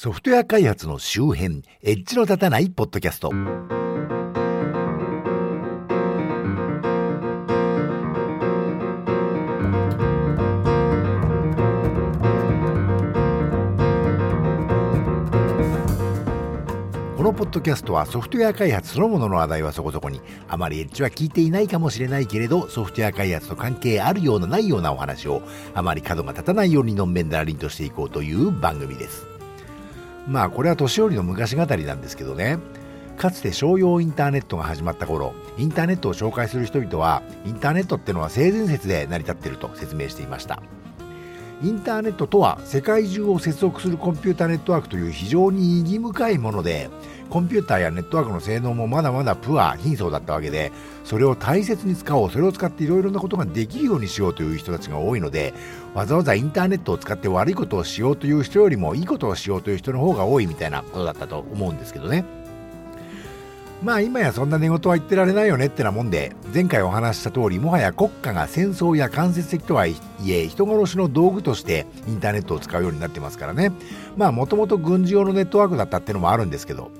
[0.00, 3.30] ソフトウェア開発の周辺、エッジの立たないポッドキャスト。
[3.30, 3.34] こ
[17.24, 25.42] のポッドキャストはソフトウェア開発そのものの話題はそこそこにあまりエッジは聞いていないかもしれないけれどソフトウェア開発と関係あるようなないようなお話を
[25.74, 29.37] あまり角が立たないようにのんべんだらりんとしていこうという番組です
[30.28, 32.58] まあこれは年寄りの昔語りなんですけどね。
[33.16, 40.62] かつて商用インターネットが始まった頃インターネットを紹介する人々はインターネットってのは性善説で成り立っていると説明していました。
[41.60, 46.88] インターネットとは世界中を接続するコンピュータネットワークという非常に意義深いもので
[47.30, 50.70] コンピューターやネットワークの性能もまだまだプア貧相だったわけで
[51.04, 55.52] それを大切に使おうそれを使っていろいろなことができるようにしようという人たちが多いので
[55.94, 62.47] わざわざインターネットを使って悪いことをしようという人よりもいいことをしようという人の方が多いみたいなことだったと思うんですけどね。
[63.82, 69.94] まあ今やそんな寝言は言ってられないよねってなもんで前回お話した通りもはや国家が戦争や間接的とはい
[70.26, 73.72] え人殺しの道具としてインターネットを使うようになってますからね。
[74.16, 76.90] まあもともと軍事用のネットワークだったってのもあるんですけど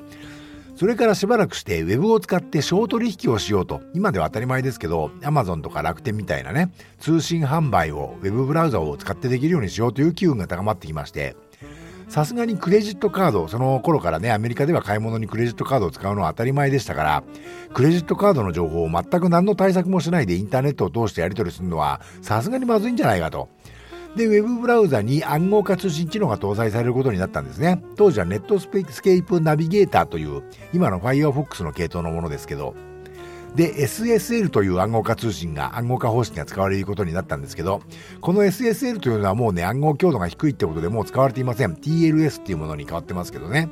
[0.76, 6.70] それからしばらくしてウェブを使って小取引をしようと今では当たり前ですけど Amazon とか楽天みたいなね
[7.00, 11.34] 通信販売をウェブブラウザを使ってできるようにしようという機運が高まってきまして
[12.08, 17.22] さすがにクレジットカード、その頃からね、アメリカでは買い物にクレジットカードを使うのは当たり前でしたから、
[17.74, 23.48] クレジットカードの情報を全く何の対策もしないでインターネットを通してやり取りするのは、さすがにまずいんじゃないかと。
[24.16, 27.82] で、ウェブブラウザに暗号化通信機能が搭載されることになったんですね。
[27.96, 30.42] 当時はネットスケープナビゲーターという、
[30.72, 32.74] 今の Firefox の系統のものですけど、
[33.58, 37.82] で SSL という暗号化通信が暗号化方式が使われることになったんですけど
[38.20, 41.74] この SSL というのはもうね暗号強度が低いってことでもう使われていません。
[41.74, 43.68] TLS っていうものに変わってますけどね。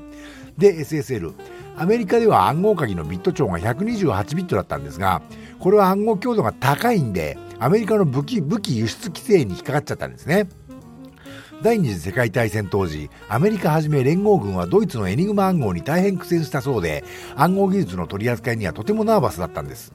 [0.58, 1.34] で SSL
[1.76, 5.22] アメリカでは暗号鍵のビット長が128ビットだったんですが
[5.60, 10.48] これは暗号強度が高いんでアメリカの武器武器輸出規制に引っかかっちゃったんですね。
[11.62, 17.02] 第二次世界大戦当時アメリカはじめ連合軍はドイツのエニグマ暗号に大変苦戦したそうで
[17.34, 19.92] 暗号技術の取り扱いにはとてもナーバスだったんです。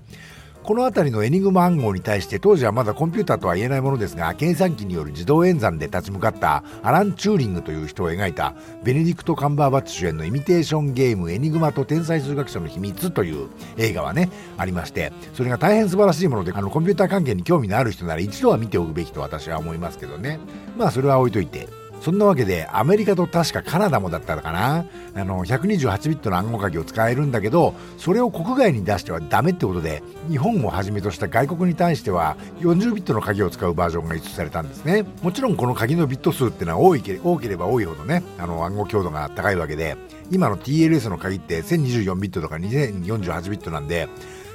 [0.64, 20.40] この辺りのエニグマ暗号に対して当時はまだコンピューターとは言えないものですが計算機による自動演算で立ち向かったアラン・チューリングという人を描いたベネディクト・カンバーバッチ主演のイミテーションゲームエニグマと天才数学者の秘密という映画はねありましてそれが大変素晴らしいものであのコンピューター関係に興味のある人なら一度は見ておくべきと私は思いますけどね。
[20.78, 21.81] まあそれは置いといて。
[22.02, 24.86] そんなわけでアメリカと確かカナダもだったのかな。
[25.14, 35.06] あの128ビットの暗号鍵を使えるんだけどそれを国外に出してはダメってことで日本をはじめとした外国に対しては40ビットの鍵を使うバージョンが輸出されたんですね。
[35.22, 39.98] もちろんこの鍵のビット数っていうのは多いけ多ければ多いほどねあの暗号強度が高いわけで
[40.32, 44.08] 今の TLS の鍵って1024ビットとか2048ビットなんで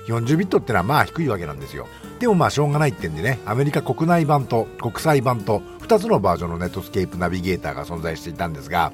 [0.06, 1.86] 40ビットってのはまあ低いわけなんですよ。
[2.18, 8.92] でもまあしょうがないってんでねアメリカ国内版と国際版と2つのバージョンのネットスケープナビゲーターが存在していたんですが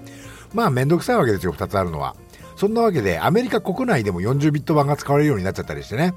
[0.54, 2.16] まあめんどくさいわけですよ2つあるのは。
[2.56, 6.14] そんなわけでアメリカ国内でも40ビット版が使われるようになっちゃったりしてね。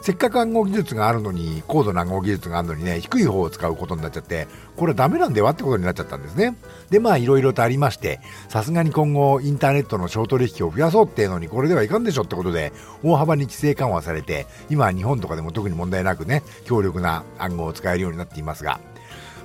[0.00, 6.56] せっかく暗号技術があるのに高度な暗号技術があるのにね低い方を使うことになっちゃってこれはダメなんではってことになっちゃったんですね。
[6.90, 12.72] でまあいろいろとありましてさすがに今後インターネットの小取引を増やそうっていうのにこれではいかんでしょってことで
[13.02, 18.80] 大幅に規制緩和されて今は日本とかでも特に問題なくね強力な暗号を使えるようになっていますが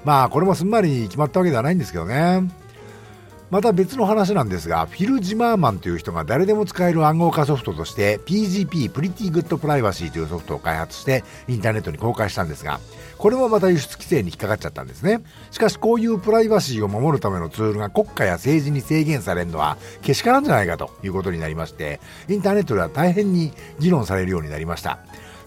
[0.05, 2.62] まあこれもすんなり決まったわけではないんですけどね。
[3.53, 12.79] また別の話なんですがフィル・ジマーマンという人が誰でも使える暗号化ソフトとして PGP Pretty Good Privacy というソフトを開発してインターネットに公開したんですが
[13.19, 15.21] これもまた輸出規制に引っかかっちゃったんですね。
[15.51, 24.97] しかしこういうプライバシーを守るためのツールが国家や政治に制限されるのはけしからんじゃないかということになりましてインターネットでは大変に議論されるようになりました。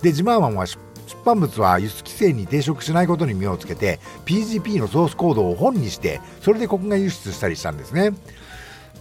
[0.01, 8.13] でジマーマンは出出版物は輸出規制に抵触しないことに目をつけて PGP のソースコードを本にしてそれで国外輸出したりしたんですね。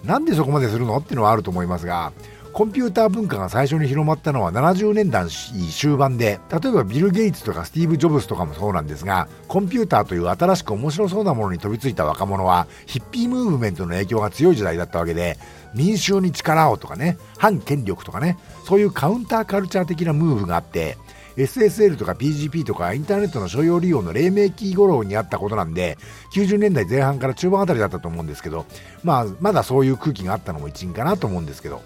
[0.03, 2.13] なんでそこまでするのっていうのはあると思いますが
[2.55, 15.37] コンピューター文化が最初に広まったのは70年代終盤で例えばビル・ゲイツとかスティーブ・ジョブズとかもそうなんですがコンピューターという新しく面白そうなものに飛びついた若者はヒッピームーブメントの影響が強い時代だったわけで
[15.73, 20.97] 民衆に力をとかね反権力とかねそういうカウンターカルチャー的なムーブがあって
[21.37, 25.97] SSL とか PGP とかインターネットの所要利用の黎明期頃にあったことなんで
[26.33, 28.65] 90年代前半から中盤あたりだったと思うんですけど、
[29.03, 31.81] まあ、まだそういう空気があったのも一因かなと思うんですけど。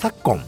[0.00, 0.42] 昨今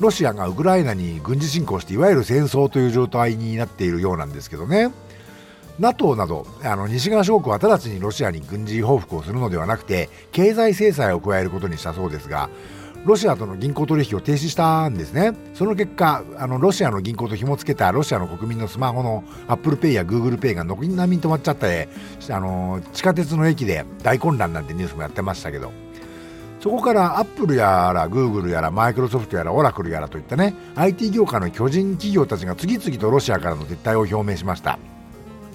[0.00, 4.90] ロシアがウクライナに軍事侵攻していわゆる戦争という状態になっているようなんですけどね。
[5.78, 12.48] NATO などあの西側諸国は直ちにロシアに軍事報復をするのではなくて経済制裁を加えることにしたそうですが
[13.06, 15.32] ロシアとの銀行取引を停止したんですね。
[15.54, 21.88] その結果あのロシアの銀行と紐付けたロシアの国民のスマホの ApplePay や GooglePay が軒並み止まっちゃって
[22.28, 25.72] あの地下鉄の駅で大混乱なんてニュースもやってましたけど。
[26.58, 34.76] そこからアップルやらグーグルやらマイクロソフトやらオラクルやらといったね IT 業界の巨人企業たちが次々とロシアからの撤退を表明しました。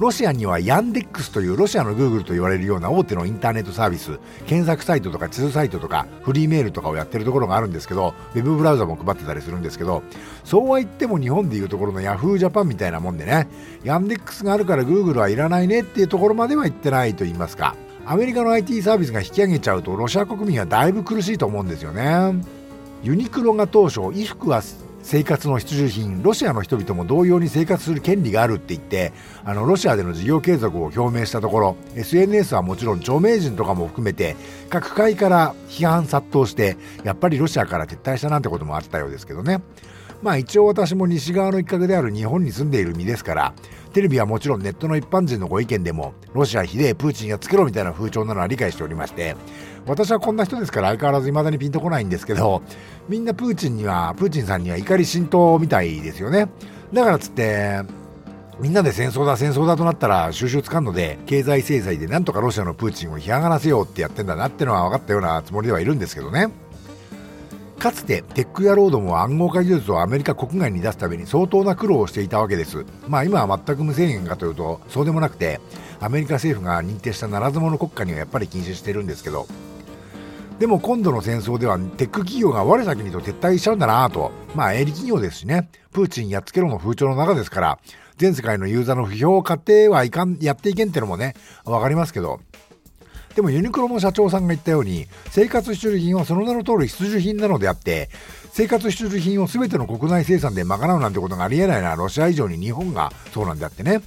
[0.01, 4.17] ロシアにはヤンデックスというロシアのグーグルと言われるような大手のインターネットサービス
[4.47, 10.01] 検索サイトとか地図サイトとかフリーメールとかをやってるところがあるんですけどウェブブラウザも配ってたりするんですけど
[10.43, 13.47] そうは言っても日本でいうところのヤフージャパンみたいなもんでね
[13.83, 22.43] ヤンデックスがあるからグーグルはいらないねっていうところまでは言ってないと言いますかアメリカの IT サービスが引き上げちゃうとロシア国民はだいぶ苦しいと思うんですよね。
[23.03, 24.63] ユニクロが当初衣服は
[25.03, 29.13] 生活の必需品ロシアの人々も同様に生活する権利があるって言って
[29.43, 34.35] あのロシアでの事業継続を表明したところ SNS はもちろん著名人とかも含めて
[34.69, 39.61] 各界から批判殺到してやっぱりロシアから撤退したなんてこともあったようですけどね。
[40.21, 43.53] まあ一応私も西側の一角である日本に住んでいる身ですから
[43.93, 49.35] テレビはもちろんネットの一般人のご意見でもロシアひでえプーチンやつけろみたいな風潮なのは理解しておりまして
[49.85, 52.61] 私はこんな人ですから相変わらず未だにピンとこないんですけど
[53.09, 56.49] みんなプーチンにはプーチンさんには怒り浸透みたいですよね。
[56.93, 57.81] だからつって
[58.59, 66.49] みんなで戦争だ戦争だとなったら収拾つかんので経済制裁でなんとかロシアのプーチンを干上がらせようってやってんだなってのは分かったようなつもりではいるんですけどね。
[67.81, 72.85] かつてテックやロードも暗号化技術をアメリカ国外に出すために相当な苦労をしていたわけです。
[73.07, 75.59] まあ今は全く無制限かというとそうでもなくて
[75.99, 79.47] アメリカ政府が認定したならず者国家にはやっぱり禁止してるんですけど。
[80.59, 84.31] でも今度の戦争ではテック企業が我先にと撤退しちゃうんだなと。
[84.53, 85.67] まあ営利企業ですしね。
[85.91, 87.79] プーチンやっつけろの風潮の中ですから
[88.17, 91.33] 全世界のユーザーの不評を買ってはいかんやっていけんってのもね
[91.65, 92.41] 分かりますけど。
[93.35, 98.09] でもユニクロの社長さんが言ったように生活必需品はその名の通り必需品なのであって
[98.51, 104.01] 生活必需品を全ての国内生産で賄うなんてことがありえないのはロシア以上に日本がそうなんであってね。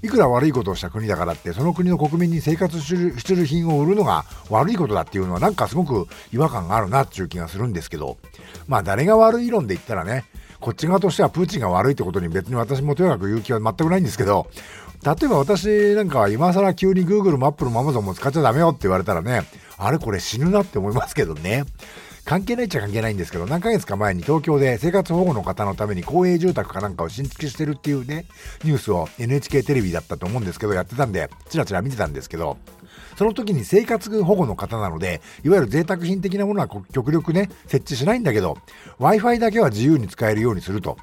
[0.00, 8.16] いくら悪いことをした国だからってその国の国民に生活必需品を売るのが悪いことだっていうのはなんかすごく違和感があるなっていう気がするんですけど。
[8.68, 10.24] まあ誰が悪い論で言ったらね
[10.60, 14.48] こっち側としてはプーチンが悪いってことに別に私もとにかく言う気は全くないんですけど
[15.04, 19.42] 例えば私なんかは今更急に Google も Apple も Amazon も使っちゃダメよって言われたらね、
[19.76, 21.64] あれこれ死ぬなって思いますけどね。
[22.24, 28.26] 関係ないっちゃ関係ないんですけど、何ヶ月か前に東京で生活保護の方のために公営住宅かなんかを新築してるっていうね、
[28.64, 32.58] ニュースを NHK テレビだったと思うんですけど、やってたんで、ちらちら見てたんですけど、
[33.16, 38.58] その時に生活保護の方なので、いわゆる贅沢品的なものは極力ね、設置しないんだけど、
[38.98, 40.96] Wi-Fi だけは自由に使えるようにすると。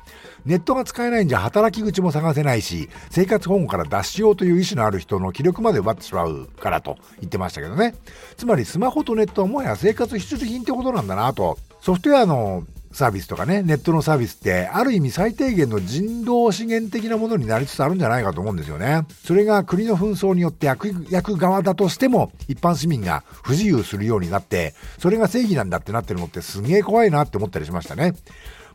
[0.46, 7.96] ネットが使えないんじゃ働き口も探せないし、生活保護から脱しようという意思のある人の気力まで奪ってしまうからと言ってましたけどね。
[8.38, 11.58] つまりスマホとネットはもはや生活必需品ってことなんだなと。
[11.82, 12.64] ソフトウェアの
[12.96, 19.06] サービスとかね、ネットのサービスって、ある意味最低限の人道資源的なものになりつつあるんじゃないかと思うんですよね。
[19.26, 28.14] それが国の紛争によって悪役側だとしても、一般市民が不自由するようになって、それが正義なんだってなってるのってすげえ怖いなって思ったりしましたね。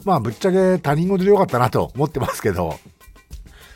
[0.04, 2.78] まあぶっちゃけ他人事でよかったなと思ってますけど、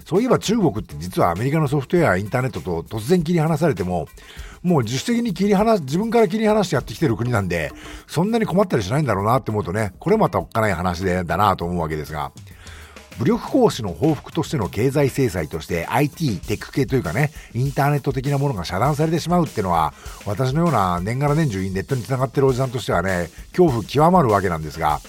[0.05, 4.07] そういえば中国って実はアメリカのソフトウェア、インターネットと突然切り離されても、
[4.63, 7.73] もう自主的に切り離す、自分から切り離してやってきてる国なんで、
[8.07, 12.33] そんなに困ったりしないんだろうなって思うとね、これまたおっかない話でだなと思うわけですが、
[13.19, 19.95] 武力行使の報復としての経済制裁として IT、テック系というかね、インターネット的なものが遮断されてしまうってのは、
[20.27, 25.01] 私のような年がら年中ネットに繋がってるおじさんとしてはね、恐怖極まるわけなんですが、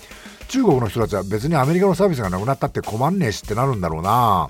[0.48, 4.50] 中国の人たちは別にアメリカのサービスがなくなったって困んねえしってなるんだろうな。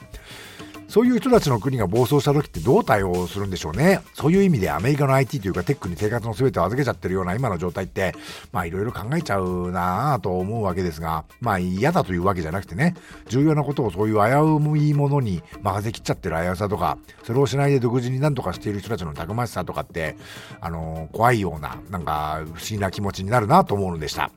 [0.88, 4.02] そういう人たちの国が暴走した時ってどう対応するんでしょうね。
[4.14, 8.14] そういう意味でアメリカの IT というかテックに生活の全てを預けちゃってるような今の状態って、
[8.52, 12.96] まあいろいろ考えちゃうなぁと思うわけですが、まあ嫌だというわけじゃなくてね、
[13.28, 20.16] 重要なことをそういう危ういものに任せきっちゃってる危うさとか、それをしないで独自に何とかしている人たちのたくましさとかって、
[20.62, 24.32] あのー、怖いような、なんか不思議な気持ちになるなと思うのでした。